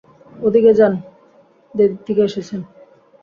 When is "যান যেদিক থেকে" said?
0.79-2.21